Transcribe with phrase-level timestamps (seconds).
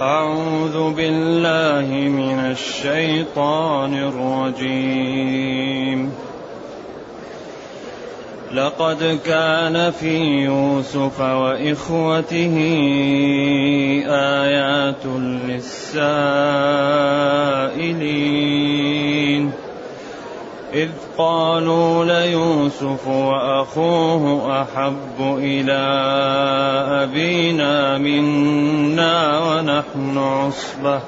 [0.00, 3.94] أعوذ بالله من الشيطان
[4.54, 6.12] الرجيم.
[8.54, 12.56] لقد كان في يوسف وإخوته
[14.08, 16.08] آيات للسائلين.
[21.18, 25.78] قالوا ليوسف وأخوه أحب إلى
[27.02, 31.00] أبينا منا ونحن عصبة.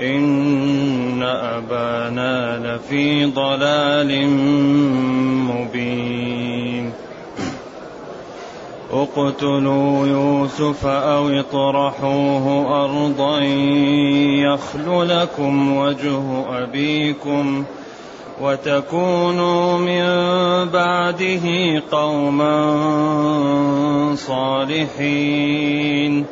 [0.00, 4.28] إن أبانا لفي ضلال
[5.48, 6.92] مبين.
[8.92, 13.40] اقتلوا يوسف أو اطرحوه أرضا
[14.44, 17.77] يخل لكم وجه أبيكم ۖ.
[18.42, 20.04] وتكونوا من
[20.70, 21.46] بعده
[21.90, 22.76] قوما
[24.14, 26.26] صالحين.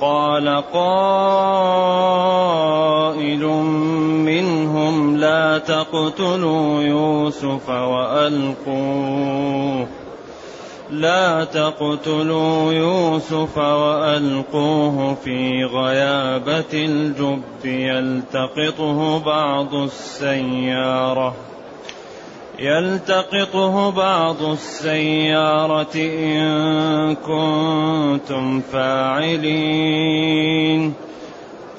[0.00, 1.12] قال قائل
[4.26, 9.86] منهم لا تقتلوا يوسف وألقوه.
[10.92, 21.34] لا تقتلوا يوسف وألقوه في غيابة الجب يلتقطه بعض السيارة.
[22.58, 30.12] يلتقطه بعض السيارة إن كنتم فاعلين.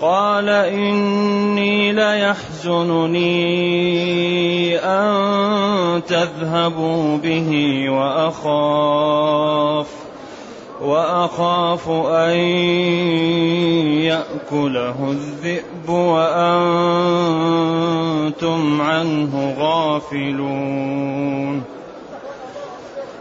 [0.00, 3.28] قال إني ليحزنني
[4.78, 7.50] أن تذهبوا به
[7.90, 9.86] وأخاف
[10.82, 12.36] وأخاف أن
[14.00, 17.22] يأكله الذئب وأنتم
[18.82, 21.62] عنه غافلون.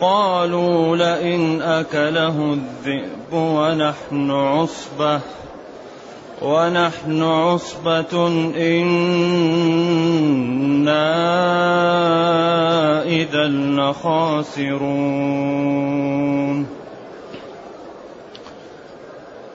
[0.02, 5.22] قالوا لئن أكله الذئب ونحن عصبة.
[6.42, 9.04] ونحن عصبة إنا
[13.04, 14.80] إذا لخاسرون.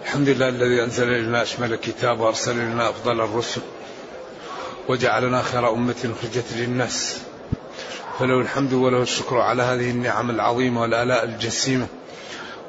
[0.03, 3.61] الحمد لله الذي أنزل إلينا أشمل الكتاب وأرسل إلينا أفضل الرسل
[4.89, 7.21] وجعلنا خير أمة أخرجت للناس.
[8.19, 11.87] فله الحمد وله الشكر على هذه النعم العظيمة والآلاء الجسيمة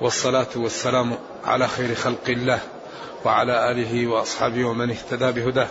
[0.01, 2.59] والصلاة والسلام على خير خلق الله.
[3.25, 5.67] وعلى آله وأصحابه ومن اهتدى بهداه.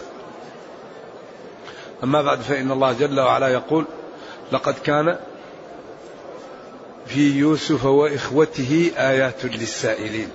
[2.05, 3.85] أما بعد فإن الله جل وعلا يقول
[4.53, 5.19] لقد كان
[7.07, 10.31] في يوسف وإخوته آيات للسائلين.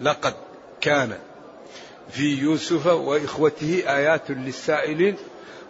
[0.00, 0.34] لقد
[0.80, 1.18] كان
[2.10, 5.16] في يوسف وإخوته آيات للسائلين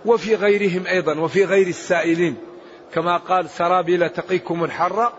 [0.05, 2.37] وفي غيرهم أيضا وفي غير السائلين.
[2.95, 5.13] كما قال سرابيل تقيكم الحر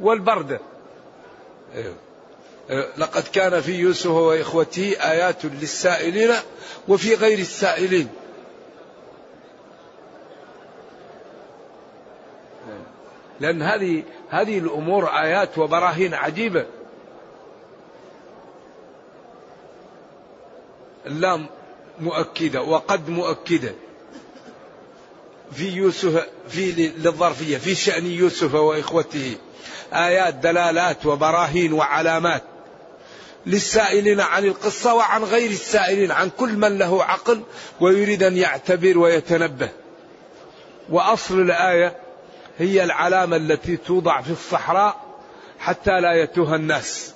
[0.00, 0.60] والبرد.
[1.74, 1.94] أيوه.
[2.98, 6.30] لقد كان في يوسف وإخوته آيات للسائلين
[6.88, 8.08] وفي غير السائلين.
[13.40, 16.66] لأن هذه هذه الأمور آيات وبراهين عجيبة.
[21.06, 21.46] اللام
[22.00, 23.74] مؤكدة وقد مؤكدة.
[25.52, 29.36] في يوسف في للظرفية في شأن يوسف وإخوته.
[29.92, 32.42] آيات دلالات وبراهين وعلامات.
[33.46, 37.42] للسائلين عن القصة وعن غير السائلين عن كل من له عقل
[37.80, 39.68] ويريد أن يعتبر ويتنبه.
[40.88, 41.96] وأصل الآية
[42.58, 45.00] هي العلامة التي توضع في الصحراء
[45.58, 47.14] حتى لا يتوه الناس.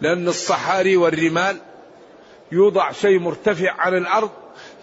[0.00, 1.56] لأن الصحاري والرمال
[2.52, 4.30] يوضع شيء مرتفع عن الأرض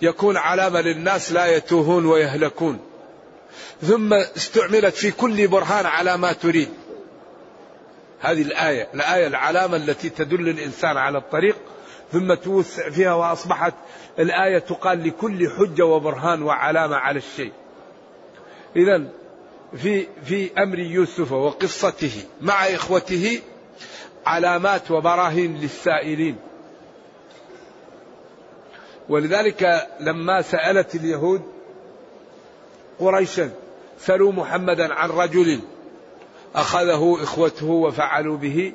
[0.01, 2.79] يكون علامة للناس لا يتوهون ويهلكون.
[3.81, 6.69] ثم استعملت في كل برهان على ما تريد.
[8.19, 11.55] هذه الآية الآية العلامة التي تدل الإنسان على الطريق
[12.11, 13.73] ثم توسع فيها وأصبحت
[14.19, 17.51] الآية تقال لكل حجة وبرهان وعلامة على الشيء.
[18.75, 19.03] إذا
[19.77, 23.41] في في أمر يوسف وقصته مع إخوته
[24.25, 26.35] علامات وبراهين للسائلين.
[29.09, 31.41] ولذلك لما سألت اليهود
[32.99, 33.51] قريشا
[33.99, 35.59] سلوا محمدا عن رجل
[36.55, 38.73] أخذه إخوته وفعلوا به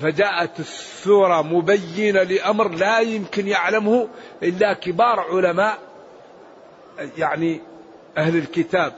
[0.00, 4.08] فجاءت السورة مبينة لأمر لا يمكن يعلمه
[4.42, 5.78] إلا كبار علماء
[7.18, 7.60] يعني
[8.18, 8.92] أهل الكتاب.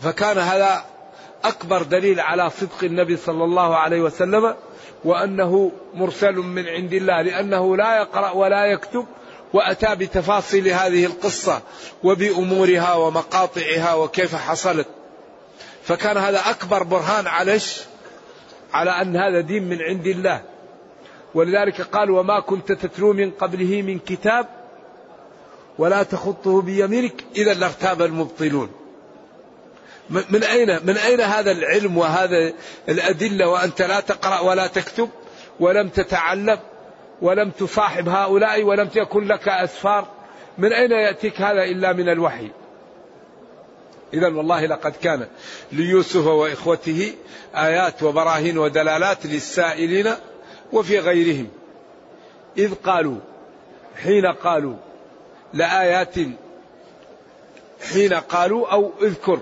[0.00, 0.84] فكان هذا
[1.44, 4.54] أكبر دليل على صدق النبي صلى الله عليه وسلم
[5.04, 9.06] وأنه مرسل من عند الله لأنه لا يقرأ ولا يكتب
[9.52, 11.62] وأتى بتفاصيل هذه القصة
[12.02, 14.86] وبأمورها ومقاطعها وكيف حصلت.
[15.82, 17.58] فكان هذا أكبر برهان على
[18.72, 20.42] على أن هذا دين من عند الله.
[21.34, 24.46] ولذلك قال وما كنت تتلو من قبله من كتاب
[25.78, 28.70] ولا تخطه بيمينك إذا لارتاب المبطلون.
[30.10, 32.52] من أين من أين هذا العلم وهذا
[32.88, 35.08] الأدلة وأنت لا تقرأ ولا تكتب
[35.60, 36.58] ولم تتعلم
[37.22, 40.06] ولم تصاحب هؤلاء ولم تكن لك أسفار؟
[40.58, 42.50] من أين يأتيك هذا إلا من الوحي؟
[44.14, 45.26] إذا والله لقد كان
[45.72, 47.14] ليوسف وإخوته
[47.54, 50.14] آيات وبراهين ودلالات للسائلين
[50.72, 51.48] وفي غيرهم.
[52.58, 53.16] إذ قالوا
[54.02, 54.76] حين قالوا
[55.52, 56.14] لآيات
[57.92, 59.40] حين قالوا أو اذكر.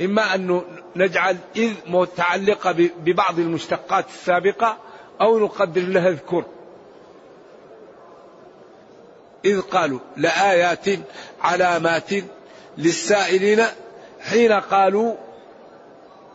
[0.00, 0.62] إما أن
[0.96, 2.72] نجعل إذ متعلقة
[3.04, 4.76] ببعض المشتقات السابقة
[5.20, 6.44] أو نقدر لها اذكر.
[9.44, 10.86] إذ قالوا لآيات
[11.40, 12.10] علامات
[12.78, 13.62] للسائلين
[14.20, 15.14] حين قالوا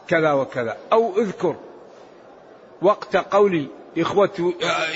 [0.08, 0.78] كذا وكذا.
[0.94, 1.56] أو اذكر
[2.82, 3.68] وقت قول
[3.98, 4.54] إخوة,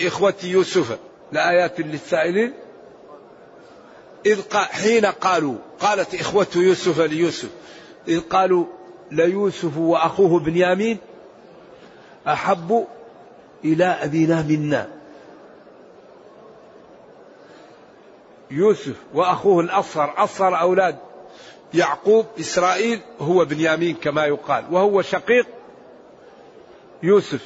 [0.08, 0.98] إخوة يوسف
[1.32, 2.54] لآيات للسائلين.
[4.26, 7.50] إذ حين قالوا قالت إخوة يوسف ليوسف
[8.08, 8.66] إذ قالوا
[9.12, 10.98] ليوسف وأخوه بنيامين
[12.28, 12.88] أحب
[13.66, 14.90] إلى أبينا منا.
[18.52, 20.98] يوسف وأخوه الأصغر أصغر أولاد.
[21.74, 25.48] يعقوب إسرائيل هو بنيامين كما يقال وهو شقيق
[27.04, 27.42] يوسف.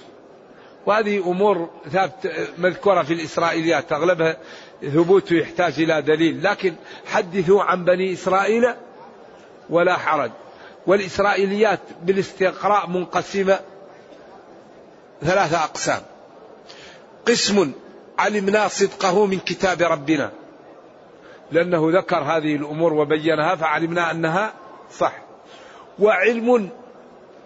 [0.86, 4.38] وهذه أمور ثابت مذكورة في الإسرائيليات أغلبها
[4.81, 6.75] ثبوته يحتاج إلى دليل لكن
[7.06, 8.74] حدثوا عن بني إسرائيل
[9.70, 10.31] ولا حرج.
[10.88, 13.60] والإسرائيليات بالاستقراء منقسمة
[15.22, 16.02] ثلاثة أقسام.
[17.28, 17.72] قسم
[18.20, 20.31] علمنا صدقه من كتاب ربنا.
[21.51, 24.54] لأنه ذكر هذه الأمور وبينها فعلمنا أنها
[24.92, 25.13] صح.
[26.00, 26.69] وعلم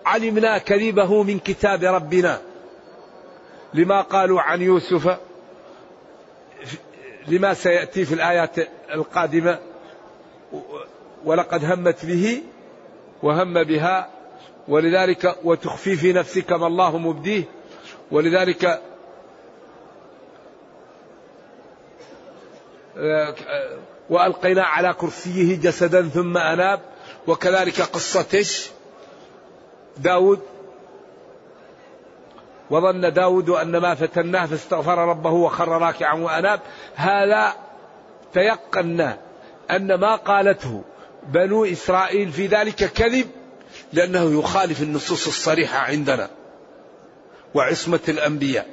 [0.06, 2.42] علمنا كذبه من كتاب ربنا.
[3.74, 5.18] لما قالوا عن يوسف
[7.28, 8.56] لما سيأتي في الآيات
[8.94, 9.60] القادمة
[11.26, 12.42] ولقد همت به
[13.24, 14.10] وهم بها
[14.68, 17.44] ولذلك وتخفي في نفسك ما الله مبديه
[18.12, 18.82] ولذلك
[24.10, 26.80] وألقينا على كرسيه جسدا ثم أناب.
[27.28, 28.46] وكذلك قصة
[29.98, 30.40] داود.
[32.70, 36.60] وظن داود أن ما فتناه فاستغفر ربه وخر راكعا وأناب.
[36.96, 37.54] هذا
[38.34, 39.18] تيقنا
[39.72, 40.84] أن ما قالته
[41.28, 43.28] بنو إسرائيل في ذلك كذب
[43.94, 46.30] لأنه يخالف النصوص الصريحة عندنا
[47.54, 48.68] وعصمة الأنبياء.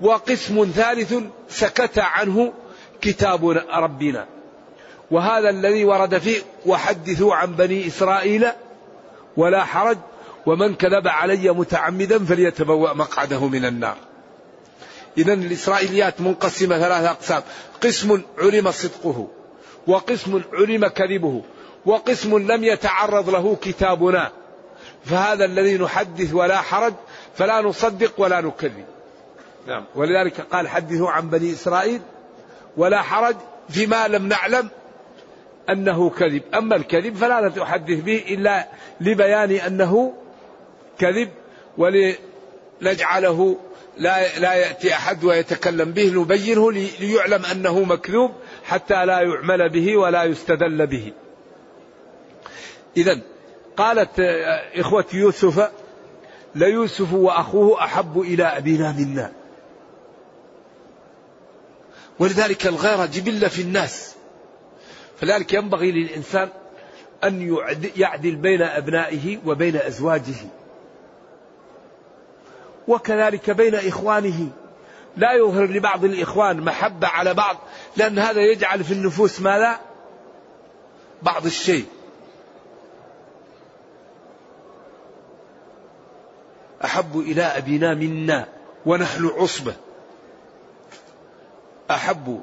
[0.00, 1.14] وقسم ثالث
[1.48, 2.52] سكت عنه
[3.04, 4.26] كتاب ربنا.
[5.10, 8.46] وهذا الذي ورد فيه وحدثوا عن بني إسرائيل
[9.36, 9.98] ولا حرج.
[10.46, 13.96] ومن كذب علي متعمدا فليتبوأ مقعده من النار.
[15.18, 17.42] إذا الإسرائيليات منقسمة ثلاثة أقسام.
[17.82, 19.28] قسم علم صدقه
[19.86, 21.42] وقسم علم كذبه
[21.86, 24.30] وقسم لم يتعرض له كتابنا.
[25.04, 26.94] فهذا الذي نحدث ولا حرج
[27.36, 28.84] فلا نصدق ولا نكذب.
[29.66, 29.84] نعم.
[29.94, 32.00] ولذلك قال حدثوا عن بني إسرائيل
[32.76, 33.36] ولا حرج
[33.68, 34.68] فيما لم نعلم
[35.70, 36.42] أنه كذب.
[36.54, 38.68] أما الكذب فلا تحدث به إلا
[39.00, 40.12] لبيان أنه
[40.98, 41.28] كذب
[41.78, 43.56] ولنجعله
[43.98, 48.32] لا لا يأتي أحد ويتكلم به نبينه ليعلم أنه مكذوب
[48.64, 51.12] حتى لا يعمل به ولا يستدل به.
[52.96, 53.20] إذا
[53.76, 54.20] قالت
[54.74, 55.70] إخوة يوسف
[56.54, 59.32] ليوسف وأخوه أحب إلى أبينا منا.
[62.18, 64.14] ولذلك الغيرة جبلة في الناس.
[65.20, 66.48] فلذلك ينبغي للإنسان
[67.24, 67.58] أن
[67.96, 70.34] يعدل بين أبنائه وبين أزواجه.
[72.88, 74.48] وكذلك بين إخوانه.
[75.16, 77.56] لا يظهر لبعض الإخوان محبة على بعض
[77.96, 79.80] لأن هذا يجعل في النفوس ماذا؟
[81.22, 81.86] بعض الشيء.
[86.84, 88.48] أحب إلى أبينا منا
[88.86, 89.74] ونحن عصبة.
[91.90, 92.42] أحب.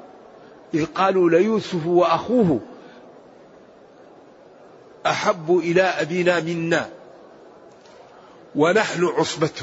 [0.74, 2.60] إذ قالوا ليوسف وأخوه
[5.06, 6.90] أحب إلى أبينا منا
[8.56, 9.62] ونحن عصبة.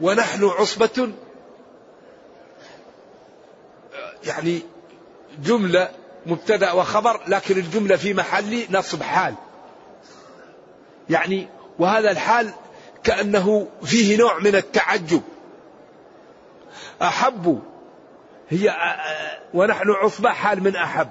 [0.00, 1.12] ونحن عصبة.
[4.24, 4.62] يعني
[5.44, 5.88] جملة
[6.26, 9.34] مبتدأ وخبر لكن الجملة في محل نصب حال.
[11.10, 11.48] يعني
[11.78, 12.50] وهذا الحال
[13.04, 15.22] كأنه فيه نوع من التعجب.
[17.02, 17.62] أحب.
[18.48, 18.74] هي
[19.54, 21.08] ونحن عصبة حال من أحب.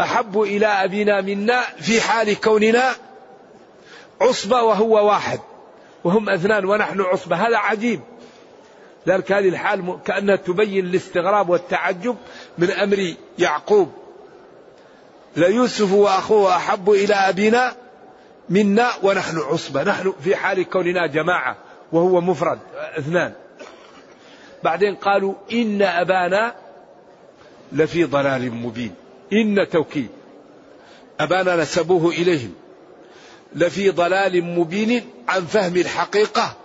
[0.00, 2.92] أحب إلى أبينا منا في حال كوننا
[4.20, 5.40] عصبة وهو واحد
[6.04, 7.36] وهم اثنان ونحن عصبة.
[7.36, 8.00] هذا عجيب.
[9.08, 12.16] ذلك هذه الحال كأنها تبين الاستغراب والتعجب
[12.58, 13.92] من أمر يعقوب.
[15.36, 17.74] ليوسف وأخوه أحب إلى أبينا
[18.48, 19.82] منا ونحن عصبة.
[19.82, 21.56] نحن في حال كوننا جماعة
[21.92, 22.58] وهو مفرد
[22.98, 23.32] اثنان
[24.64, 26.54] بعدين قالوا إن أبانا
[27.72, 28.94] لفي ضلال مبين.
[29.32, 30.08] إن توكيد.
[31.20, 32.54] أبانا نسبوه إليهم.
[33.54, 36.56] لفي ضلال مبين عن فهم الحقيقة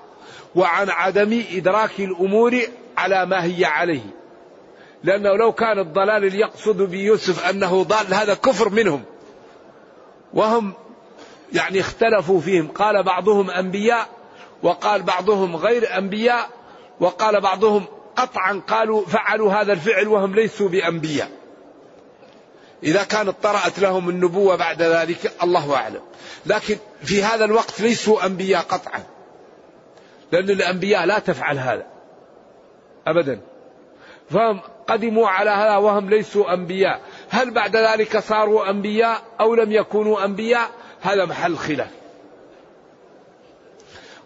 [0.56, 2.60] وعن عدم إدراك الأمور
[2.98, 4.04] على ما هي عليه.
[5.04, 9.04] لأنه لو كان الضلال يقصد بيوسف أنه ضال هذا كفر منهم.
[10.34, 10.74] وهم
[11.54, 12.68] يعني اختلفوا فيهم.
[12.68, 14.08] قال بعضهم أنبياء
[14.64, 16.50] وقال بعضهم غير أنبياء.
[17.04, 21.30] وقال بعضهم قطعا قالوا فعلوا هذا الفعل وهم ليسوا بأنبياء.
[22.84, 26.02] إذا كانت طرأت لهم النبوة بعد ذلك الله أعلم.
[26.46, 29.04] لكن في هذا الوقت ليسوا أنبياء قطعا.
[30.32, 31.86] لأن الأنبياء لا تفعل هذا.
[33.08, 33.42] أبدا.
[34.30, 37.02] فهم قدموا على هذا وهم ليسوا أنبياء.
[37.30, 40.70] هل بعد ذلك صاروا أنبياء أو لم يكونوا أنبياء؟
[41.02, 42.03] هذا محل خلاف.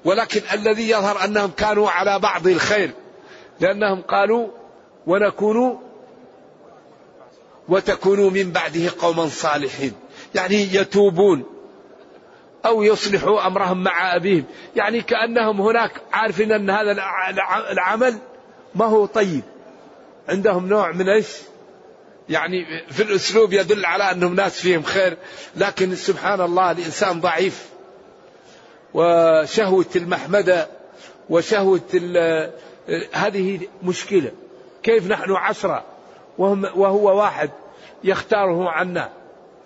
[0.07, 2.91] ولكن الذي يظهر أنهم كانوا على بعض الخير
[3.59, 4.47] لأنهم قالوا
[5.07, 5.79] ونكون
[7.69, 9.93] وتكونوا من بعده قوما صالحين.
[10.35, 11.43] يعني يتوبون
[12.65, 14.43] أو يصلحوا أمرهم مع أبيهم.
[14.75, 16.91] يعني كأنهم هناك عارفين أن هذا
[17.71, 18.17] العمل
[18.75, 19.43] ما هو طيب.
[20.29, 21.27] عندهم نوع من إيش؟
[22.29, 25.17] يعني في الأسلوب يدل على أنهم ناس فيهم خير
[25.55, 27.76] لكن سبحان الله الإنسان ضعيف.
[28.93, 30.67] وشهوة المحمدة
[31.29, 31.81] وشهوة
[33.13, 34.31] هذه مشكلة.
[34.83, 35.83] كيف نحن عشرة
[36.37, 37.49] وهم وهو واحد
[38.03, 39.09] يختاره عنا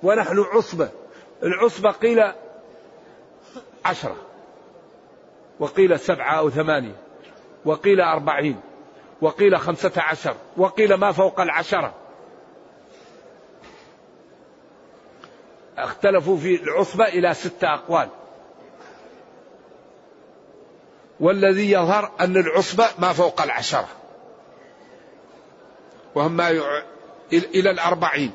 [0.04, 0.90] ونحن عصبة.
[1.44, 2.24] العصبة قيل
[3.86, 4.16] عشرة
[5.60, 6.96] وقيل سبعة أو ثمانية
[7.66, 8.60] وقيل أربعين
[9.22, 11.94] وقيل خمسة عشر وقيل ما فوق العشرة.
[15.78, 18.10] اختلفوا في العصبة إلى ستة أقوال.
[21.22, 23.88] والذي يظهر أن العصبة ما فوق العشرة.
[26.16, 26.84] وهم ما يع...
[27.34, 28.32] إلى الأربعين.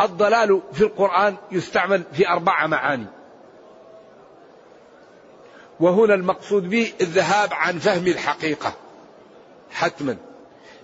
[0.00, 3.06] الضلال في القرآن يستعمل في أربع معاني.
[5.80, 8.72] وهنا المقصود به الذهاب عن فهم الحقيقة.
[9.70, 10.16] حتما.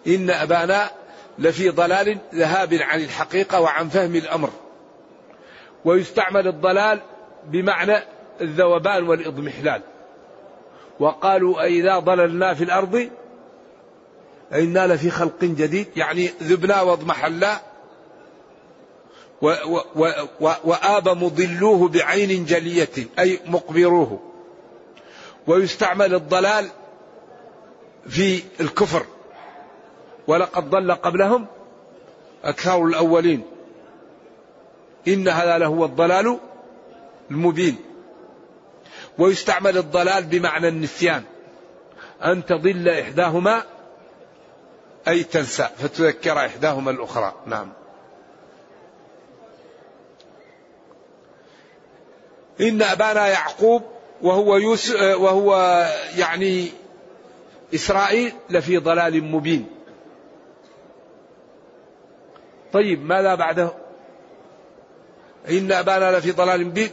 [0.07, 0.91] إن أبانا
[1.39, 4.51] لفي ضلال ذهاب عن الحقيقة وعن فهم الأمر.
[5.85, 7.01] ويستعمل الضلال
[7.45, 9.83] بمعنى الذوبان والإضمحلال.
[11.01, 13.09] وقالوا أئذا ضللنا في الأرض
[14.53, 17.61] إنا لفي خلق جديد يعني ذبنا واضمحلا
[20.41, 22.89] وآب مضلوه بعين جلية
[23.19, 24.21] أي مقبروه.
[25.47, 26.69] ويستعمل الضلال
[28.09, 29.07] في الكفر.
[30.27, 31.47] ولقد ضل قبلهم
[32.45, 33.43] أكثر الأولين.
[35.09, 36.39] إن هذا لهو الضلال
[37.31, 37.77] المبين.
[39.19, 41.23] ويستعمل الضلال بمعنى النسيان.
[42.25, 43.63] أن تضل إحداهما
[45.09, 45.69] أي تنسى.
[45.79, 47.35] فتذكر إحداهما الأخرى.
[47.47, 47.73] نعم.
[52.61, 53.83] إن أبانا يعقوب
[54.23, 55.57] وهو يوسف وهو
[56.17, 56.71] يعني
[57.75, 59.67] إسرائيل لفي ضلال مبين.
[62.73, 63.73] طيب ماذا بعده؟
[65.51, 66.91] إن أبانا لفي ضلال مبين.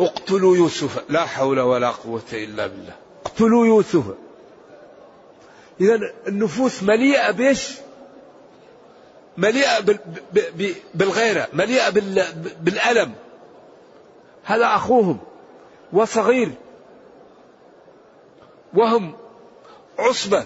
[0.00, 1.04] اقتلوا يوسف.
[1.10, 2.96] لا حول ولا قوة إلا بالله.
[3.26, 4.04] اقتلوا يوسف.
[5.80, 7.72] إذا النفوس مليئة بإيش؟
[9.36, 9.98] مليئة
[10.94, 11.90] بالغيرة مليئة
[12.60, 13.14] بالألم.
[14.44, 15.18] هذا أخوهم
[15.92, 16.50] وصغير.
[18.74, 19.16] وهم
[19.98, 20.44] عصبة.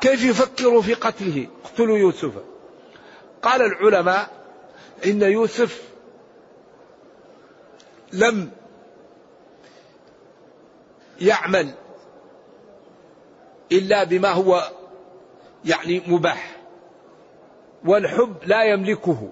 [0.00, 2.32] كيف يفكروا في قتله؟ اقتلوا يوسف.
[3.42, 4.30] قال العلماء
[5.06, 5.91] إن يوسف
[8.12, 8.50] لم
[11.20, 11.74] يعمل
[13.72, 14.70] إلا بما هو
[15.64, 16.56] يعني مباح.
[17.84, 19.28] والحب لا يملكه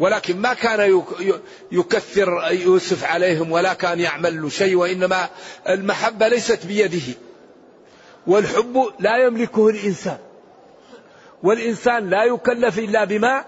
[0.00, 1.02] ولكن ما كان
[1.72, 5.28] يكثر يوسف عليهم ولا كان يعمل له شيء وإنما
[5.68, 7.14] المحبة ليست بيده.
[8.26, 10.18] والحب لا يملكه الإنسان.
[11.42, 13.44] والإنسان لا يكلف إلا بما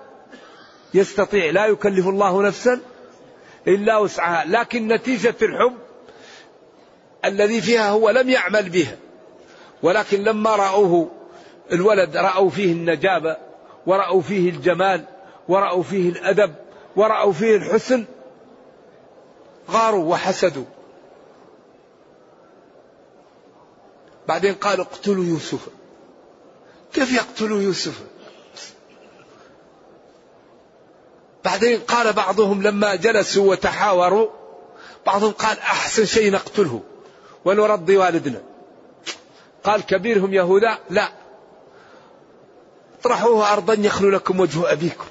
[0.94, 1.50] يستطيع.
[1.50, 2.80] لا يكلف الله نفسا
[3.66, 4.44] إلا وسعها.
[4.46, 5.74] لكن نتيجة الحب
[7.24, 8.96] الذي فيها هو لم يعمل بها.
[9.82, 11.10] ولكن لما رأوه
[11.72, 13.36] الولد رأوا فيه النجابة
[13.86, 15.04] ورأوا فيه الجمال
[15.48, 16.54] ورأوا فيه الأدب
[16.96, 18.04] ورأوا فيه الحسن
[19.70, 20.64] غاروا وحسدوا.
[24.28, 25.68] بعدين قالوا اقتلوا يوسف.
[26.92, 28.02] كيف يقتلوا يوسف؟
[31.46, 34.28] بعدين قال بعضهم لما جلسوا وتحاوروا
[35.06, 36.82] بعضهم قال أحسن شيء نقتله
[37.44, 38.42] ونرضي والدنا.
[39.64, 41.08] قال كبيرهم يهوذا لا.
[43.00, 45.06] اطرحوه أرضا يخلو لكم وجه أبيكم.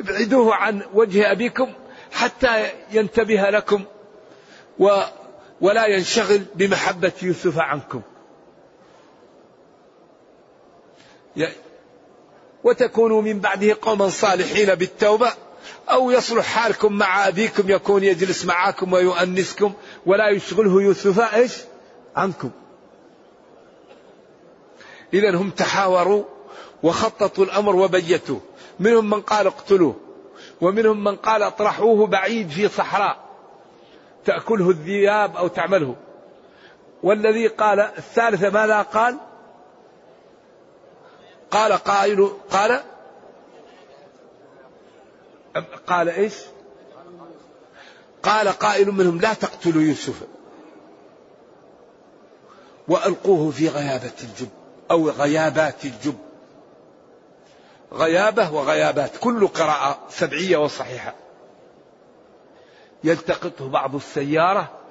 [0.00, 1.72] ابعدوه عن وجه أبيكم
[2.12, 3.84] حتى ينتبه لكم
[4.78, 5.00] و
[5.60, 8.02] ولا ينشغل بمحبة يوسف عنكم.
[12.64, 15.32] وتكونوا من بعده قوما صالحين بالتوبة
[15.90, 19.72] أو يصلح حالكم مع أبيكم يكون يجلس معكم ويؤنسكم
[20.06, 21.52] ولا يشغله يوسف إيش؟
[22.16, 22.50] عنكم.
[25.14, 26.24] إذا هم تحاوروا
[26.82, 28.40] وخططوا الأمر وبيتوه.
[28.80, 29.96] منهم من قال اقتلوه
[30.60, 33.24] ومنهم من قال اطرحوه بعيد في صحراء
[34.24, 35.96] تأكله الذئاب أو تعمله.
[37.02, 39.18] والذي قال الثالثة ماذا قال؟
[41.54, 42.80] قال قائل قال؟
[45.86, 46.34] قال إيش؟
[48.22, 50.22] قال قائل منهم لا تقتلوا يوسف.
[52.88, 54.48] وألقوه في غيابة الجب
[54.90, 56.18] أو غيابات الجب.
[57.92, 61.14] غيابة وغيابات كل قراءة سبعية وصحيحة.
[63.04, 64.83] يلتقطه بعض السيارة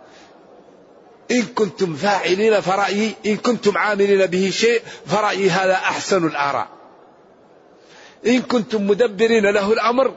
[1.32, 6.68] إن كنتم فاعلين فرأيي إن كنتم عاملين به شيء فرأيي هذا أحسن الآراء.
[8.28, 10.16] إن كنتم مدبرين له الأمر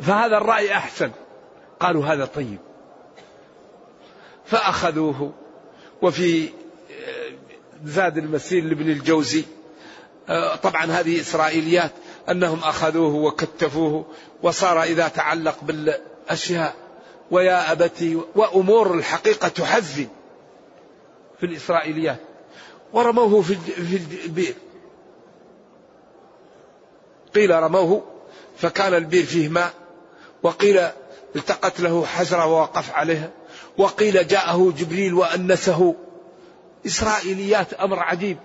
[0.00, 1.10] فهذا الرأي أحسن.
[1.80, 2.58] قالوا هذا طيب.
[4.46, 5.32] فأخذوه
[6.02, 7.32] وفي آه،
[7.84, 9.44] زاد المسير لابن الجوزي
[10.28, 11.92] آه، طبعا هذه إسرائيليات
[12.30, 14.06] أنهم أخذوه وكتفوه
[14.42, 16.74] وصار إذا تعلق بالأشياء
[17.30, 20.08] ويا أبتي وأمور الحقيقة تحزن
[21.40, 22.18] في الإسرائيليات
[22.92, 23.56] ورموه في
[24.24, 24.54] البئر
[27.34, 28.04] قيل رموه
[28.56, 29.72] فكان البئر فيه ماء
[30.42, 30.80] وقيل
[31.36, 33.30] التقت له حجرة ووقف عليها
[33.78, 35.94] وقيل جاءه جبريل وأنسه.
[36.86, 38.38] إسرائيليات أمر عجيب.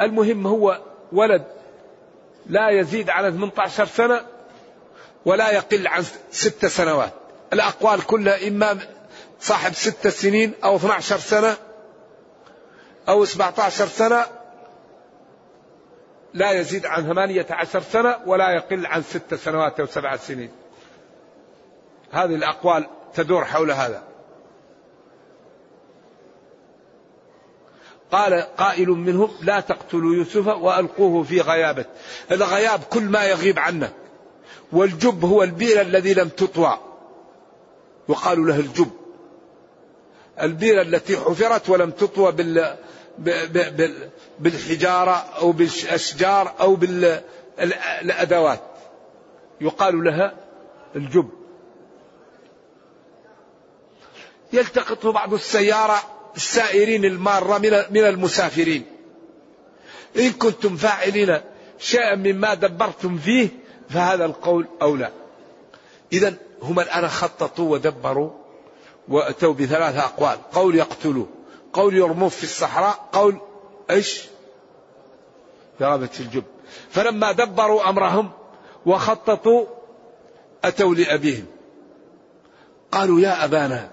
[0.00, 0.80] المهم هو
[1.12, 1.44] ولد
[2.46, 4.20] لا يزيد على 18 سنة
[5.24, 7.12] ولا يقل عن ست سنوات.
[7.52, 8.78] الأقوال كلها إما
[9.40, 11.56] صاحب ست سنين أو 12 سنة
[13.08, 14.26] أو 17 سنة
[16.34, 20.50] لا يزيد عن ثمانية عشر سنة ولا يقل عن ست سنوات أو سبع سنين.
[22.10, 24.02] هذه الأقوال تدور حول هذا.
[28.12, 31.84] قال قائل منهم لا تقتلوا يوسف وألقوه في غيابة.
[32.30, 33.92] الغياب كل ما يغيب عنك
[34.72, 36.78] والجب هو البئر الذي لم تطوى.
[38.08, 39.01] وقالوا له الجب.
[40.40, 42.76] البئر التي حفرت ولم تطوى بال
[44.38, 48.60] بالحجارة أو بالأشجار أو بالأدوات
[49.60, 50.34] يقال لها
[50.96, 51.30] الجب.
[54.52, 56.02] يلتقطه بعض السيارة
[56.36, 57.58] السائرين المارة
[57.90, 58.84] من المسافرين.
[60.16, 61.40] إن كنتم فاعلين
[61.78, 63.48] شيئا مما دبرتم فيه
[63.90, 65.10] فهذا القول أولى.
[66.12, 68.30] إذا هم الآن خططوا ودبروا
[69.08, 70.38] وأتوا بثلاثة أقوال.
[70.52, 71.26] قول يقتلوا
[71.72, 73.08] قول يرموه في الصحراء.
[73.12, 73.40] قول
[73.90, 74.24] إيش؟
[75.80, 76.44] ذهبت في الجب.
[76.90, 78.30] فلما دبروا أمرهم
[78.86, 79.66] وخططوا
[80.64, 81.46] أتوا لأبيهم.
[82.92, 83.90] قالوا يا أبانا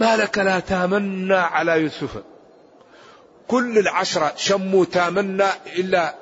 [0.00, 2.22] ما لك لا تامنا على يوسف.
[3.48, 6.14] كل العشرة شموا تامنا إلا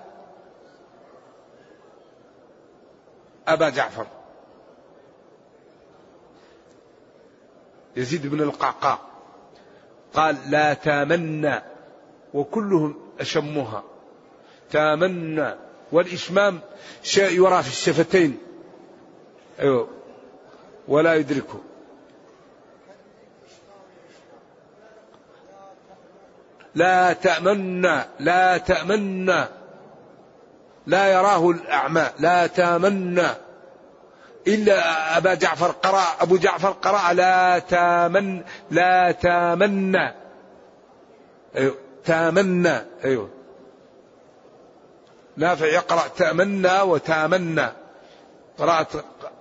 [3.48, 4.06] أبا جعفر.
[7.98, 8.98] يزيد بن القعقاع.
[10.14, 11.62] قال لا تامنا
[12.34, 13.82] وكلهم أشمها
[14.70, 15.58] تامنا
[15.92, 16.60] والإشمام
[17.02, 18.38] شيء يرى في الشفتين.
[19.60, 19.88] أيوه.
[20.88, 21.60] ولا يدركه
[26.74, 29.48] لا تأمنا لا تأمنا
[30.86, 32.10] لا يراه الأعمى.
[32.18, 33.47] لا تامنا
[34.46, 40.14] إلا أبا جعفر قرأ أبو جعفر قرأ لا تامن لا تامنى
[41.56, 41.74] أيوه
[42.04, 43.30] تامنى أيوه.
[45.36, 47.68] نافع يقرأ تأمنى وتامنى
[48.58, 48.92] قرأت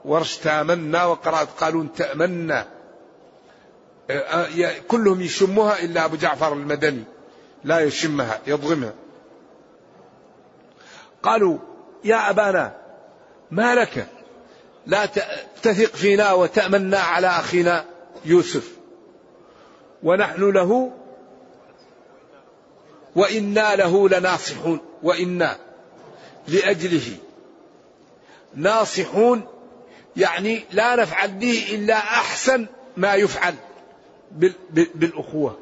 [0.05, 2.63] ورش تامنى وقرأت قالون تأمنى
[4.87, 7.03] كلهم يشمها إلا أبو جعفر المدني.
[7.63, 8.93] لا يشمها يضغمها.
[11.23, 11.57] قالوا
[12.03, 12.75] يا أبانا
[13.51, 14.07] ما لك؟
[14.87, 15.05] لا
[15.63, 17.85] تثق فينا وتأمنا على أخينا
[18.25, 18.71] يوسف.
[20.03, 20.91] ونحن له
[23.15, 24.79] وإنا له لناصحون.
[25.03, 25.57] وإنا
[26.47, 27.17] لأجله.
[28.55, 29.47] ناصحون
[30.17, 33.55] يعني لا نفعل به إلا أحسن ما يفعل
[34.95, 35.59] بالأخوة.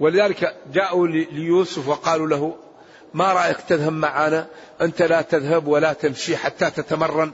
[0.00, 2.56] ولذلك جاءوا ليوسف وقالوا له
[3.14, 4.46] ما رأيك تذهب معنا
[4.80, 7.32] أنت لا تذهب ولا تمشي حتى تتمرن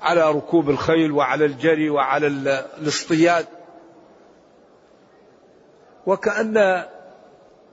[0.00, 2.26] على ركوب الخيل وعلى الجري وعلى
[2.78, 3.46] الاصطياد.
[6.06, 6.84] وكأن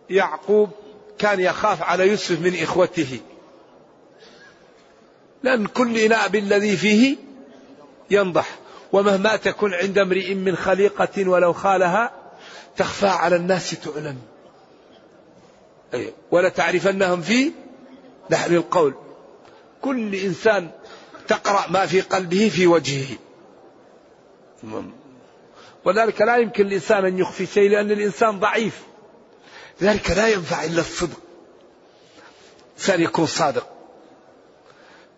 [0.10, 0.70] يعقوب
[1.18, 3.20] كان يخاف على يوسف من إخوته.
[5.44, 7.16] لأن كل إناء بالذي فيه
[8.10, 8.58] ينضح.
[8.94, 12.12] ومهما تكن عند امرئ من خليقة ولو خالها
[12.78, 14.18] تخفى على الناس تعلم
[15.94, 17.52] أي ولا تعرفنهم في
[18.30, 18.94] لحن القول.
[19.82, 20.70] كل إنسان
[21.28, 23.18] تقرأ ما في قلبه في وجهه.
[25.86, 28.84] وذلك لا يمكن الإنسان أن يخفي شيء لأن الإنسان ضعيف.
[29.82, 31.20] لذلك لا ينفع إلا الصدق.
[32.78, 33.68] إنسان يكون صادق.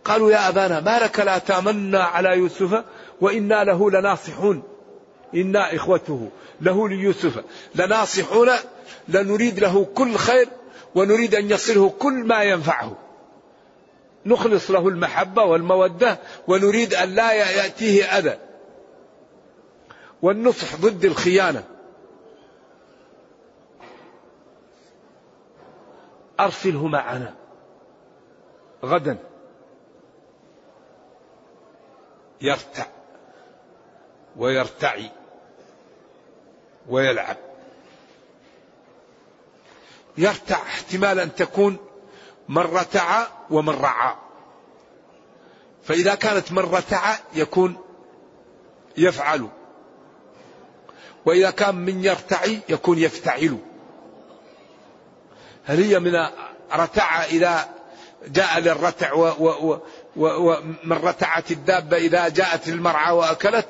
[0.05, 2.83] قالوا يا أبانا ما لك لا تامنا على يوسف
[3.21, 4.63] وإنا له لناصحون.
[5.35, 6.29] إنا إخوته
[6.61, 7.43] له ليوسف.
[7.75, 8.49] لناصحون
[9.07, 10.49] لنريد له كل خير
[10.95, 12.95] ونريد أن يصله كل ما ينفعه.
[14.25, 18.37] نخلص له المحبة والمودة ونريد أن لا يأتيه أذى.
[20.21, 21.63] والنصح ضد الخيانة.
[26.39, 27.35] أرسله معنا.
[28.85, 29.17] غدا.
[32.41, 32.85] يرتع.
[34.37, 35.11] ويرتعي.
[36.89, 37.48] ويلعب.
[40.19, 41.77] يرتع احتمال أن تكون
[42.49, 44.15] من رتع ومن رعى.
[45.83, 47.77] فإذا كانت من رتع يكون
[48.97, 49.49] يفعل.
[51.25, 53.57] وإذا كان من يرتعي يكون يفتعل.
[55.65, 56.27] هل هي من
[56.73, 57.69] رتع إذا
[58.27, 59.13] جاء للرتع
[60.15, 63.67] ومن رتعت الدابة إذا جاءت المرعى وأكلت؟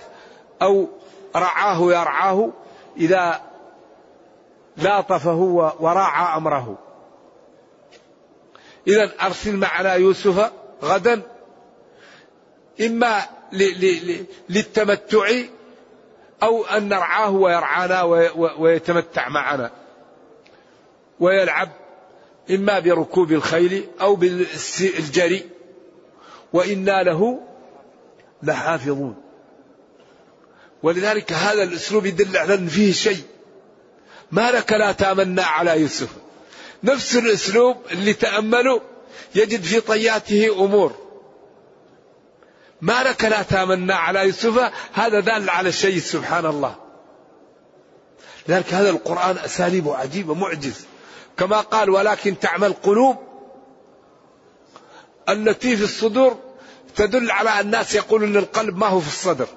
[0.61, 0.89] أو
[1.35, 2.51] رعاه يرعاه
[2.97, 3.48] إذا
[4.83, 5.35] لاطفه
[5.79, 6.77] وراعى أمره.
[8.87, 10.51] إذا أرسل معنا يوسف
[10.83, 11.21] غدا
[12.81, 13.21] إما
[14.49, 15.31] للتمتع
[16.43, 18.03] أو أن نرعاه ويرعانا
[18.59, 19.71] ويتمتع معنا.
[21.19, 21.69] ويلعب
[22.51, 25.49] إما بركوب الخيل أو بالجري
[26.53, 27.39] وإنا له
[28.43, 29.15] لحافظون.
[30.83, 33.23] ولذلك هذا الأسلوب يدل على أن فيه شيء.
[34.31, 36.09] ما لك لا تامنا على يوسف.
[36.83, 38.79] نفس الأسلوب اللي تأملوا
[39.35, 40.95] يجد في طياته أمور.
[42.81, 46.75] ما لك لا تامنا على يوسف هذا دال على شيء سبحان الله.
[48.47, 50.85] لذلك هذا القرآن أساليبه عجيبة معجز.
[51.37, 53.17] كما قال ولكن تعمل قلوب
[55.29, 56.37] التي في الصدور
[56.95, 59.47] تدل على الناس يقولون القلب ما هو في الصدر.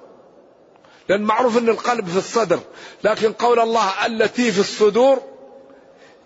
[1.08, 2.60] لأن معروف أن القلب في الصدر
[3.04, 5.22] لكن قول الله التي في الصدور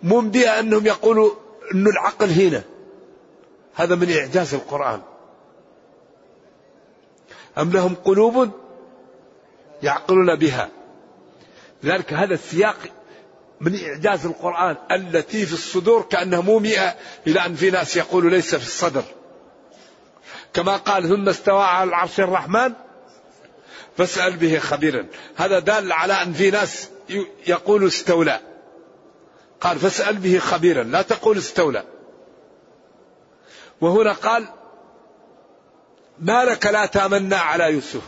[0.03, 1.31] بها أنهم يقولوا
[1.73, 2.63] أن العقل هنا.
[3.75, 5.01] هذا من إعجاز القرآن.
[7.57, 8.51] أم لهم قلوب
[9.83, 10.69] يعقلون بها؟
[11.83, 12.77] لذلك هذا السياق
[13.61, 14.75] من إعجاز القرآن.
[14.91, 16.95] التي في الصدور كأنها مومئة
[17.27, 19.03] إلى أن في ناس يقولوا ليس في الصدر.
[20.53, 22.73] كما قال ثم استوى على العرش الرحمن
[23.97, 25.05] فاسأل به خبيرا.
[25.35, 26.89] هذا دال على أن في ناس
[27.47, 28.39] يقول استولى.
[29.61, 30.83] قال فاسأل به خبيرا.
[30.83, 31.83] لا تقول استولى.
[33.81, 34.47] وهنا قال
[36.19, 38.01] ما لك لا تامنا على يوسف.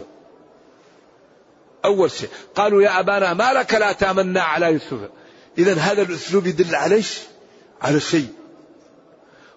[1.85, 2.29] أول شيء.
[2.55, 5.09] قالوا يا أبانا ما لك لا تامنا على يوسف.
[5.57, 7.03] إذا هذا الأسلوب يدل على
[7.81, 8.33] على شيء.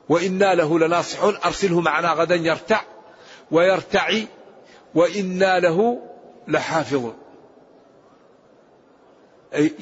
[0.08, 1.38] وإنا له لناصحون.
[1.44, 2.80] أرسله معنا غدا يرتع
[3.50, 4.26] ويرتعي.
[4.94, 6.08] وإنا له
[6.48, 7.12] لحافظ
[9.54, 9.72] أي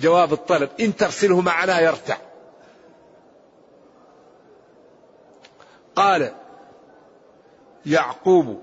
[0.00, 2.16] جواب الطلب إن ترسله معنا يرتع.
[5.96, 6.32] قال
[7.86, 8.62] يعقوب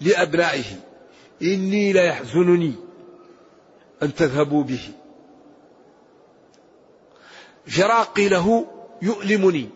[0.00, 0.64] لأبنائه
[1.42, 2.74] إني ليحزنني
[4.02, 4.92] أن تذهبوا به.
[7.66, 8.66] فراقي له
[9.02, 9.70] يؤلمني.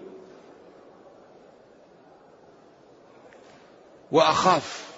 [4.13, 4.90] وأخاف.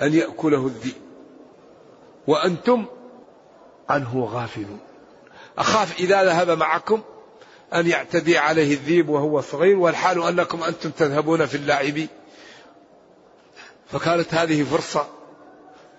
[0.00, 1.02] أن يأكله الذئب.
[2.26, 2.86] وأنتم
[3.88, 4.80] عنه غافلون.
[5.58, 7.02] أخاف إذا ذهب معكم
[7.74, 12.06] أن يعتدي عليه الذئب وهو صغير والحال أنكم أنتم تذهبون في اللعب.
[13.92, 15.06] فكانت هذه فرصة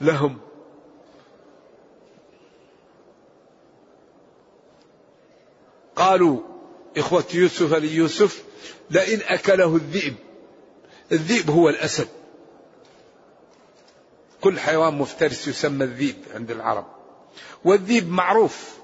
[0.01, 0.37] لهم.
[5.95, 6.39] قالوا
[6.97, 8.43] إخوة يوسف ليوسف
[8.89, 10.15] لئن أكله الذئب.
[11.11, 12.07] الذئب هو الأسد.
[14.41, 16.85] كل حيوان مفترس يسمى الذئب عند العرب.
[17.65, 18.77] والذئب معروف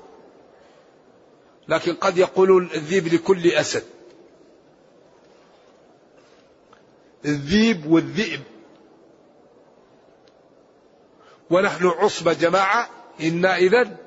[1.68, 3.84] لكن قد يقولون الذئب لكل أسد.
[7.26, 8.42] الذئب والذئب.
[11.50, 12.90] ونحن عصبة جماعة
[13.22, 13.98] إنا إذا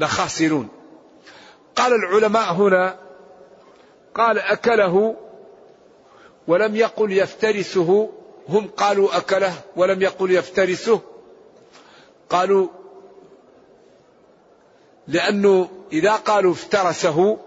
[0.00, 0.68] لخاسرون.
[1.76, 2.98] قال العلماء هنا
[4.14, 5.16] قال أكله
[6.48, 8.12] ولم يقل يفترسه
[8.48, 11.00] هم قالوا أكله ولم يقل يفترسه.
[12.30, 12.68] قالوا
[15.08, 17.38] لأنه إذا قالوا افترسه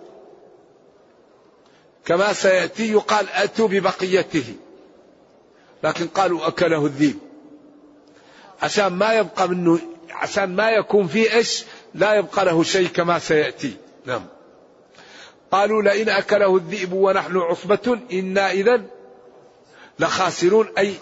[2.06, 4.56] كما سيأتي يقال أتوا ببقيته.
[5.84, 7.20] لكن قالوا أكله الذيب
[8.62, 9.80] عشان ما يبقى منه
[10.12, 13.78] عشان ما يكون فيه إيش؟ لا يبقى له شيء كما سيأتي.
[14.06, 14.26] نعم.
[15.52, 18.82] قالوا لئن أكله الذئب ونحن عصبة إنا إذا
[20.00, 20.94] لخاسرون أي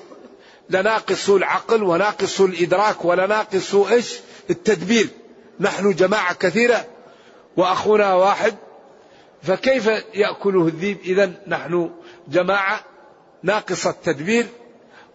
[0.69, 5.08] لناقص العقل وناقص الإدراك ولناقص إيش؟ التدبير.
[5.60, 6.86] نحن جماعة كثيرة
[7.58, 8.55] وأخونا واحد
[9.43, 11.91] فكيف يأكله الذئب؟ إذا نحن
[12.27, 12.84] جماعة
[13.43, 14.47] ناقص التدبير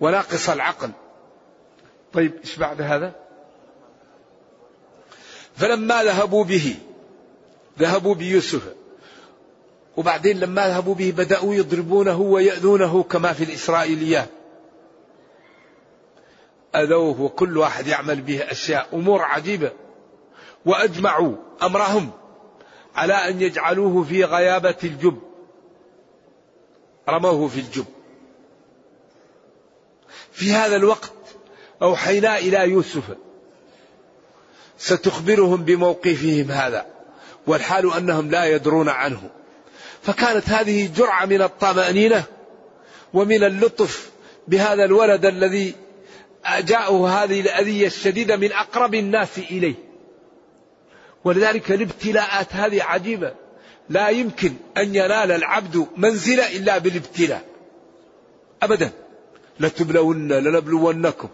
[0.01, 0.91] وناقص العقل.
[2.13, 3.13] طيب إيش بعد هذا؟
[5.57, 6.77] فلما ذهبوا به
[7.79, 8.63] ذهبوا بيوسف.
[9.97, 14.29] وبعدين لما ذهبوا به بدأوا يضربونه ويأذونه كما في الإسرائيليات
[16.75, 19.73] أذوه وكل واحد يعمل به أشياء أمور عجيبة.
[20.67, 22.11] وأجمعوا أمرهم
[22.95, 25.19] على أن يجعلوه في غيابة الجب.
[27.09, 27.85] رموه في الجب.
[30.33, 31.13] في هذا الوقت
[31.83, 33.17] أوحينا إلى يوسف.
[34.79, 36.87] ستخبرهم بموقفهم هذا
[37.47, 39.31] والحال أنهم لا يدرون عنه.
[40.03, 42.25] فكانت هذه جرعة من الطمأنينة
[43.15, 44.11] ومن اللطف
[44.49, 45.75] بهذا الولد الذي
[46.59, 49.75] جاءه هذه الأذية الشديدة من أقرب الناس إليه.
[51.25, 53.35] ولذلك الابتلاءات هذه عجيبة.
[53.89, 57.43] لا يمكن أن ينال العبد منزلة إلا بالابتلاء.
[58.63, 58.91] أبدا.
[59.61, 61.29] لتبلون لنبلونكم.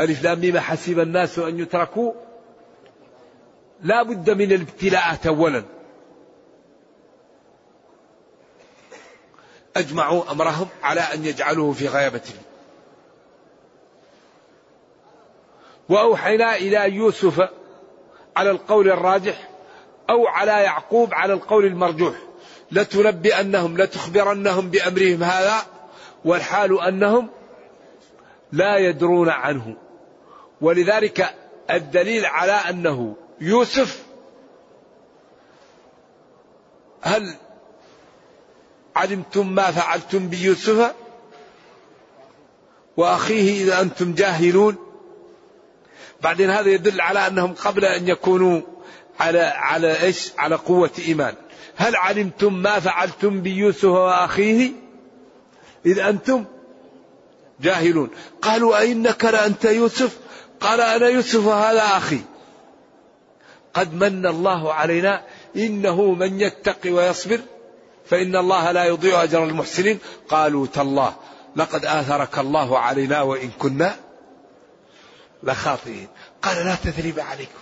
[0.00, 2.12] ألف لام حسب الناس أن يتركوا.
[3.82, 5.64] لا بد من الابتلاءات أولا.
[9.76, 12.22] أجمعوا أمرهم على أن يجعلوه في غيابة
[15.88, 17.48] وأوحينا إلى يوسف
[18.36, 19.48] على القول الراجح
[20.10, 22.14] أو على يعقوب على القول المرجوح.
[22.72, 25.56] لتنبئنهم لتخبرنهم بأمرهم هذا
[26.24, 27.30] والحال أنهم
[28.52, 29.76] لا يدرون عنه.
[30.60, 31.34] ولذلك
[31.70, 34.04] الدليل على أنه يوسف
[37.02, 37.34] هل
[38.96, 40.94] علمتم ما فعلتم بيوسف
[42.96, 44.76] وأخيه إذا أنتم جاهلون
[46.22, 48.60] بعدين هذا يدل على أنهم قبل أن يكونوا
[49.20, 51.34] على على إيش؟ على قوة إيمان.
[51.76, 54.70] هل علمتم ما فعلتم بيوسف وأخيه؟
[55.86, 56.44] إذ أنتم
[57.60, 58.10] جاهلون.
[58.42, 60.18] قالوا أئنك لأنت يوسف؟
[60.60, 62.20] قال أنا يوسف هذا أخي.
[63.74, 65.24] قد من الله علينا
[65.56, 67.40] إنه من يتقي ويصبر
[68.10, 69.98] فإن الله لا يضيع أجر المحسنين.
[70.28, 71.14] قالوا تالله
[71.56, 73.96] لقد آثرك الله علينا وإن كنا
[75.42, 76.08] لخاطئين.
[76.42, 77.60] قال لا تثريب عليكم.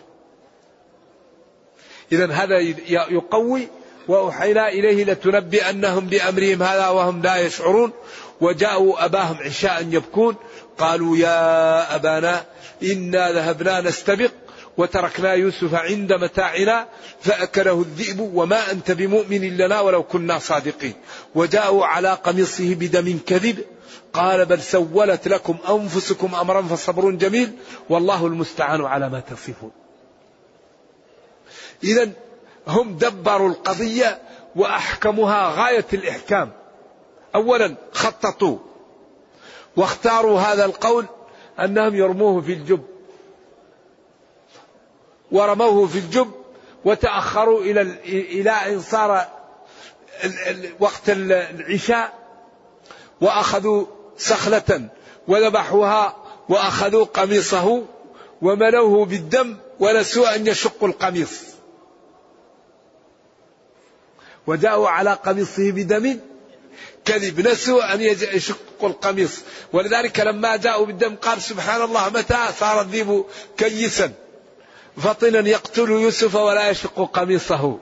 [2.12, 2.58] إذا هذا
[2.88, 3.68] يقوي
[4.08, 7.92] وأوحينا إليه لتنبئنهم بأمرهم هذا وهم لا يشعرون.
[8.40, 10.36] وجاءوا أباهم عشاء يبكون.
[10.78, 12.44] قالوا يا أبانا
[12.82, 14.30] إنا ذهبنا نستبق.
[14.78, 16.88] وتركنا يوسف عند متاعنا
[17.20, 20.94] فأكله الذئب وما أنت بمؤمن لنا ولو كنا صادقين.
[21.34, 23.64] وجاءوا على قميصه بدم كذب
[24.12, 27.52] قال بل سولت لكم أنفسكم أمرا فصبر جميل
[27.88, 29.70] والله المستعان على ما تصفون.
[31.84, 32.10] إذا
[32.68, 34.18] هم دبروا القضية
[34.56, 36.52] وأحكموها غاية الإحكام.
[37.34, 38.58] أولا خططوا
[39.76, 41.06] واختاروا هذا القول
[41.60, 42.97] أنهم يرموه في الجب.
[45.32, 46.30] ورموه في الجب
[46.84, 49.28] وتأخروا إلى إلى أن صار
[50.80, 52.18] وقت العشاء
[53.20, 53.86] وأخذوا
[54.18, 54.88] سخلة
[55.28, 56.16] وذبحوها
[56.48, 57.82] وأخذوا قميصه
[58.42, 61.40] وملوه بالدم ونسوا أن يشقوا القميص.
[64.46, 66.20] وجاءوا على قميصه بدم
[67.04, 69.40] كذب نسوا أن يشقوا القميص.
[69.72, 73.24] ولذلك لما جاءوا بالدم قال سبحان الله متى صار الذيب
[73.56, 74.12] كيسا.
[74.96, 77.78] فطنا يقتل يوسف ولا يشق قميصه.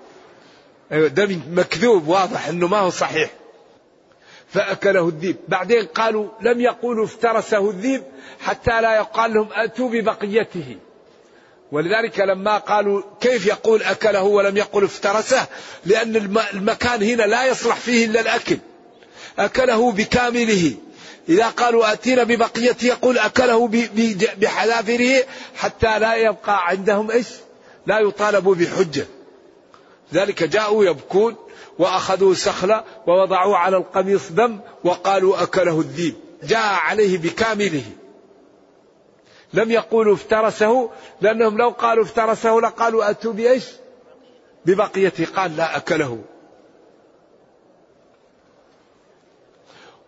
[0.92, 3.30] أيوة، دم مكذوب واضح أنه ما هو صحيح.
[4.48, 8.02] فأكله الذيب بعدين قالوا لم يقولوا افترسه الذيب
[8.40, 10.76] حتى لا يقال لهم أتوا ببقيته.
[11.72, 15.46] ولذلك لما قالوا كيف يقول أكله ولم يقل افترسه؟
[15.84, 16.16] لأن
[16.54, 18.58] المكان هنا لا يصلح فيه إلا الأكل.
[19.38, 20.74] أكله بكامله.
[21.28, 23.68] إذا قالوا أتينا ببقيته يقول أكله
[24.38, 25.24] بحذافره
[25.56, 27.26] حتى لا يبقى عندهم إيش؟
[27.86, 29.06] لا يطالبوا بحجة.
[30.14, 31.36] ذلك جاءوا يبكون
[31.78, 37.84] وأخذوا سخلة ووضعوا على القميص دم وقالوا أكله الذيب جاء عليه بكامله.
[39.52, 43.64] لم يقولوا افترسه لأنهم لو قالوا افترسه لقالوا أتوا بإيش؟
[44.66, 46.18] ببقيته قال لا أكله.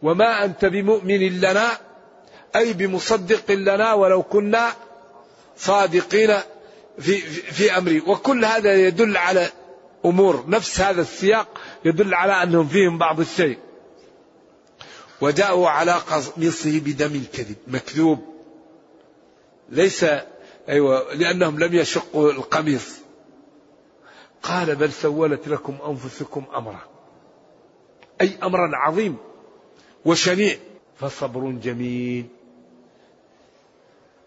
[0.02, 1.68] وما أنت بمؤمن لنا
[2.56, 4.72] أي بمصدق لنا ولو كنا
[5.56, 6.36] صادقين
[6.98, 8.00] في, في, أمري.
[8.00, 9.48] وكل هذا يدل على
[10.04, 10.44] أمور.
[10.48, 13.58] نفس هذا السياق يدل على أنهم فيهم بعض الشيء.
[15.20, 18.18] وجاءوا على قميصه بدم الكذب مكذوب.
[19.68, 20.06] ليس
[20.68, 22.98] أيوة لأنهم لم يشقوا القميص.
[24.42, 26.80] قال بل سولت لكم أنفسكم أمرا.
[28.20, 29.16] أي أمرا عظيم.
[30.08, 30.56] وشنيع.
[31.00, 32.26] فصبر جميل.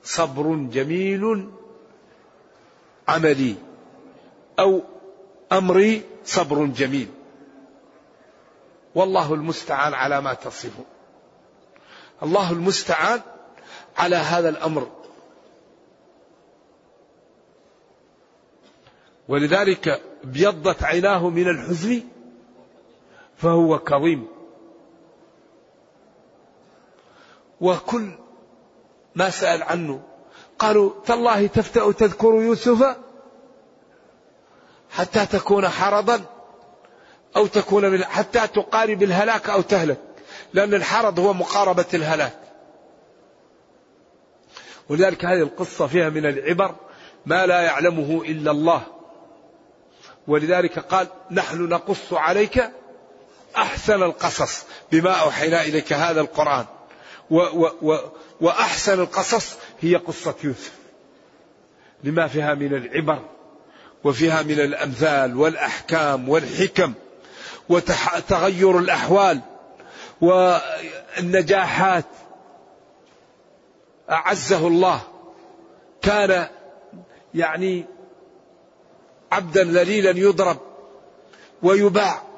[0.03, 1.49] صبر جميل
[3.07, 3.55] عملي.
[4.59, 4.81] أو
[5.51, 7.07] أمري صبر جميل.
[8.95, 10.85] والله المستعان على ما تصفون.
[12.23, 13.21] الله المستعان
[13.97, 14.87] على هذا الأمر.
[19.27, 22.01] ولذلك ابيضت عيناه من الحزن
[23.37, 24.40] فهو كظيم.
[27.61, 28.11] وكل
[29.15, 30.01] ما سأل عنه.
[30.59, 32.95] قالوا تالله تفتأ تذكر يوسف
[34.91, 36.21] حتى تكون حرضا
[37.35, 39.97] أو تكون حتى تقارب الهلاك أو تهلك
[40.53, 42.39] لأن الحرض هو مقاربة الهلاك.
[44.89, 46.75] ولذلك هذه القصة فيها من العبر
[47.25, 48.81] ما لا يعلمه إلا الله.
[50.27, 52.71] ولذلك قال نحن نقص عليك
[53.57, 56.65] أحسن القصص بما أوحينا إليك هذا القرآن.
[57.31, 57.97] و و و
[58.41, 60.71] وأحسن القصص هي قصة يوسف.
[62.03, 63.19] لما فيها من العبر
[64.03, 66.93] وفيها من الأمثال والأحكام والحكم
[67.69, 69.41] وتغير الأحوال
[70.21, 72.05] والنجاحات.
[74.09, 75.01] أعزه الله.
[76.01, 76.47] كان
[77.33, 77.85] يعني
[79.31, 80.57] عبدا ذليلا يضرب
[81.63, 82.30] ويباع.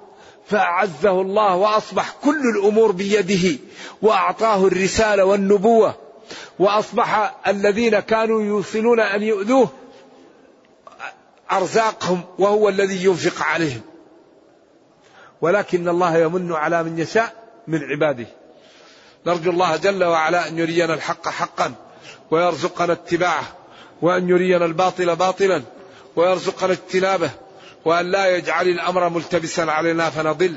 [0.48, 3.60] فأعزه الله وأصبح كل الأمور بيده
[4.02, 5.96] وأعطاه الرسالة والنبوة
[6.60, 9.70] وأصبح الذين كانوا يوصلون أن يؤذوه
[11.52, 13.82] أرزاقهم وهو الذي ينفق عليهم.
[15.42, 17.34] ولكن الله يمن على من يشاء
[17.68, 18.28] من عباده.
[19.28, 21.74] نرجو الله جل وعلا أن يرينا الحق حقا
[22.32, 23.44] ويرزقنا اتباعه
[24.02, 25.62] وأن يرينا الباطل باطلا
[26.16, 27.32] ويرزقنا اجتنابه.
[27.86, 30.56] وأن لا يجعل الأمر ملتبسا علينا فنضل.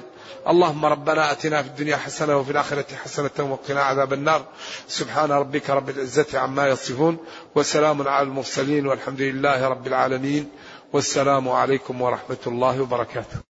[0.49, 4.45] اللهم ربنا آتنا في الدنيا حسنة وفي الآخرة حسنة وقنا عذاب النار.
[4.89, 7.19] سبحان ربك رب العزة عما يصفون
[7.55, 10.51] وسلام على المرسلين والحمد لله رب العالمين.
[10.93, 13.46] والسلام عليكم ورحمة الله وبركاته.